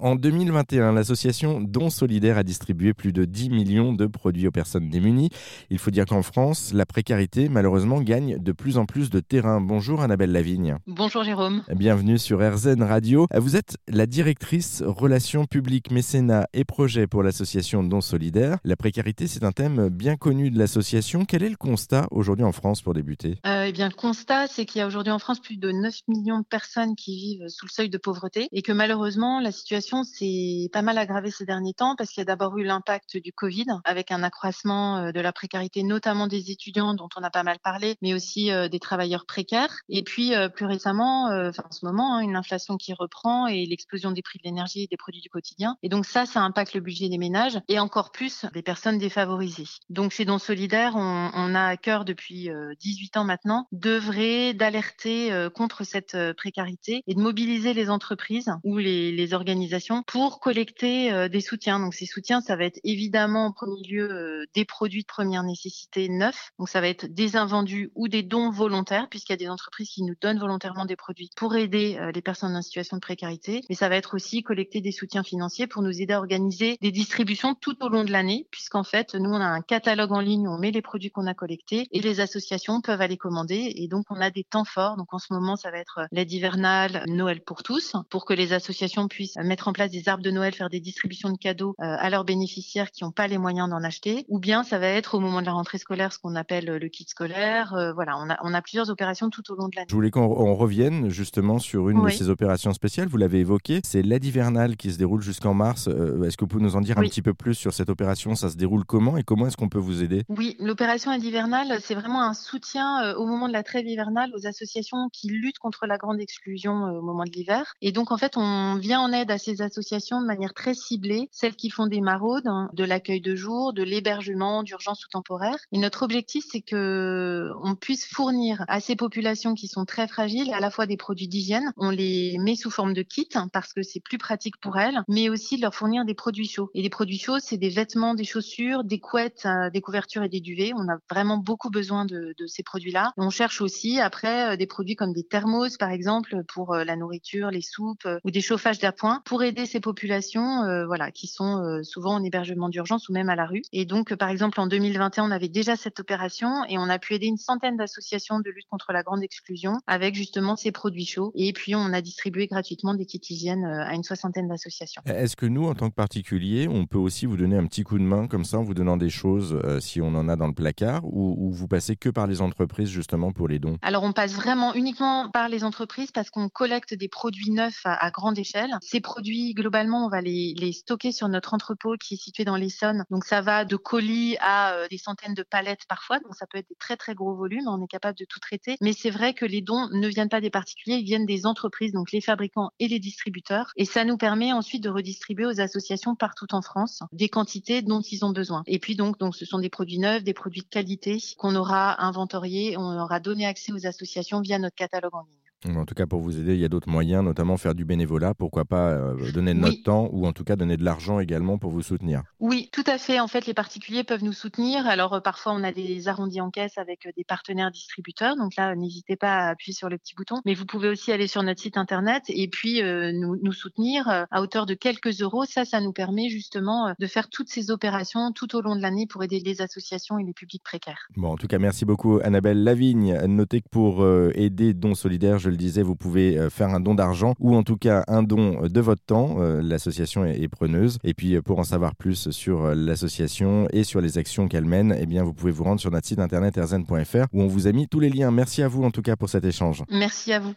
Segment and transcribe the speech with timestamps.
[0.00, 4.90] En 2021, l'association Don Solidaire a distribué plus de 10 millions de produits aux personnes
[4.90, 5.30] démunies.
[5.70, 9.60] Il faut dire qu'en France, la précarité, malheureusement, gagne de plus en plus de terrain.
[9.60, 10.76] Bonjour Annabelle Lavigne.
[10.86, 11.64] Bonjour Jérôme.
[11.74, 13.26] Bienvenue sur RZN Radio.
[13.34, 18.58] Vous êtes la directrice relations publiques, mécénat et projets pour l'association Don Solidaire.
[18.62, 21.24] La précarité, c'est un thème bien connu de l'association.
[21.24, 23.38] Quel est le constat aujourd'hui en France pour débuter?
[23.48, 25.92] Euh, Eh bien, le constat, c'est qu'il y a aujourd'hui en France plus de 9
[26.06, 29.87] millions de personnes qui vivent sous le seuil de pauvreté et que malheureusement, la situation
[30.04, 33.32] s'est pas mal aggravée ces derniers temps parce qu'il y a d'abord eu l'impact du
[33.32, 37.42] Covid avec un accroissement euh, de la précarité, notamment des étudiants dont on a pas
[37.42, 39.80] mal parlé, mais aussi euh, des travailleurs précaires.
[39.88, 44.10] Et puis euh, plus récemment, en ce moment, hein, une inflation qui reprend et l'explosion
[44.10, 45.76] des prix de l'énergie et des produits du quotidien.
[45.82, 49.68] Et donc ça, ça impacte le budget des ménages et encore plus des personnes défavorisées.
[49.90, 55.84] Donc chez Don Solidaire, on, a à cœur depuis 18 ans maintenant d'œuvrer, d'alerter contre
[55.84, 61.78] cette précarité et de mobiliser les entreprises ou les organisations pour collecter euh, des soutiens.
[61.78, 65.42] Donc ces soutiens, ça va être évidemment en premier lieu euh, des produits de première
[65.42, 66.50] nécessité neufs.
[66.58, 69.90] Donc ça va être des invendus ou des dons volontaires, puisqu'il y a des entreprises
[69.90, 73.62] qui nous donnent volontairement des produits pour aider euh, les personnes en situation de précarité.
[73.68, 76.92] Mais ça va être aussi collecter des soutiens financiers pour nous aider à organiser des
[76.92, 80.48] distributions tout au long de l'année, puisqu'en fait, nous, on a un catalogue en ligne
[80.48, 83.72] où on met les produits qu'on a collectés et les associations peuvent aller commander.
[83.76, 84.96] Et donc, on a des temps forts.
[84.96, 88.52] Donc en ce moment, ça va être l'aide hivernale, Noël pour tous, pour que les
[88.52, 91.96] associations puissent mettre en place des arbres de Noël, faire des distributions de cadeaux euh,
[91.98, 95.14] à leurs bénéficiaires qui n'ont pas les moyens d'en acheter, ou bien ça va être
[95.14, 97.74] au moment de la rentrée scolaire ce qu'on appelle euh, le kit scolaire.
[97.74, 99.86] Euh, voilà, on a, on a plusieurs opérations tout au long de l'année.
[99.90, 103.08] Je voulais qu'on revienne justement sur une de ces opérations spéciales.
[103.08, 105.86] Vous l'avez évoqué, c'est l'aide hivernale qui se déroule jusqu'en mars.
[105.88, 108.34] est-ce que vous pouvez nous en dire un petit peu plus sur cette opération?
[108.34, 110.24] Ça se déroule comment et comment est-ce qu'on peut vous aider?
[110.28, 114.46] Oui, l'opération aide hivernale, c'est vraiment un soutien au moment de la trêve hivernale aux
[114.46, 117.74] associations qui luttent contre la grande exclusion au moment de l'hiver.
[117.82, 121.28] Et donc en fait, on vient en aide à ces associations de manière très ciblée,
[121.32, 125.58] celles qui font des maraudes, hein, de l'accueil de jour, de l'hébergement d'urgence ou temporaire.
[125.72, 130.52] Et notre objectif, c'est que on puisse fournir à ces populations qui sont très fragiles
[130.52, 133.72] à la fois des produits d'hygiène, on les met sous forme de kits hein, parce
[133.72, 136.70] que c'est plus pratique pour elles, mais aussi leur fournir des produits chauds.
[136.74, 140.28] Et les produits chauds, c'est des vêtements, des chaussures, des couettes, euh, des couvertures et
[140.28, 140.72] des duvets.
[140.76, 143.12] On a vraiment beaucoup besoin de, de ces produits-là.
[143.16, 146.96] On cherche aussi après euh, des produits comme des thermos, par exemple, pour euh, la
[146.96, 151.62] nourriture, les soupes ou des chauffages d'appoint pour aider ces populations euh, voilà, qui sont
[151.62, 153.62] euh, souvent en hébergement d'urgence ou même à la rue.
[153.72, 157.14] Et donc, par exemple, en 2021, on avait déjà cette opération et on a pu
[157.14, 161.32] aider une centaine d'associations de lutte contre la grande exclusion avec justement ces produits chauds.
[161.34, 165.02] Et puis, on a distribué gratuitement des kits hygiène euh, à une soixantaine d'associations.
[165.06, 167.98] Est-ce que nous, en tant que particulier, on peut aussi vous donner un petit coup
[167.98, 170.54] de main comme ça en vous donnant des choses si on en a dans le
[170.54, 173.78] placard ou, vous passez que par les entreprises justement pour les dons?
[173.82, 177.94] Alors, on passe vraiment uniquement par les entreprises parce qu'on collecte des produits neufs à,
[178.04, 178.70] à grande échelle.
[178.82, 183.04] Ces produits, globalement, on va les, stocker sur notre entrepôt qui est situé dans l'Essonne.
[183.10, 186.18] Donc ça va de colis à euh, des centaines de palettes parfois.
[186.20, 187.66] Donc ça peut être des très très gros volumes.
[187.66, 188.76] On est capable de tout traiter.
[188.80, 191.92] Mais c'est vrai que les dons ne viennent pas des particuliers, ils viennent des entreprises,
[191.92, 193.72] donc les fabricants et les distributeurs.
[193.76, 198.00] Et ça nous permet ensuite de redistribuer aux associations partout en France des quantités dont
[198.00, 198.62] ils ont besoin.
[198.66, 202.02] Et puis donc, donc ce sont des produits neufs, des produits de qualité qu'on aura
[202.04, 205.37] inventoriés, on aura donné accès aux associations via notre catalogue en ligne.
[205.66, 208.32] En tout cas, pour vous aider, il y a d'autres moyens, notamment faire du bénévolat.
[208.32, 211.58] Pourquoi pas euh, donner de notre temps ou en tout cas donner de l'argent également
[211.58, 213.18] pour vous soutenir Oui, tout à fait.
[213.18, 214.86] En fait, les particuliers peuvent nous soutenir.
[214.86, 218.36] Alors, euh, parfois, on a des arrondis en caisse avec euh, des partenaires distributeurs.
[218.36, 220.36] Donc là, n'hésitez pas à appuyer sur le petit bouton.
[220.46, 224.40] Mais vous pouvez aussi aller sur notre site internet et puis nous, nous, soutenir à
[224.40, 225.44] hauteur de quelques euros.
[225.44, 229.06] Ça, ça nous permet justement de faire toutes ces opérations tout au long de l'année
[229.06, 231.08] pour aider les associations et les publics précaires.
[231.16, 233.18] Bon, en tout cas, merci beaucoup, Annabelle Lavigne.
[233.26, 236.94] Notez que pour aider Don Solidaire, je le disais, vous pouvez euh, faire un don
[236.94, 239.36] d'argent ou en tout cas un don de votre temps.
[239.40, 240.98] Euh, l'association est preneuse.
[241.04, 244.96] Et puis euh, pour en savoir plus sur l'association et sur les actions qu'elle mène,
[244.98, 247.72] eh bien vous pouvez vous rendre sur notre site internet erzen.fr où on vous a
[247.72, 248.30] mis tous les liens.
[248.30, 249.84] Merci à vous en tout cas pour cet échange.
[249.90, 250.46] Merci à vous.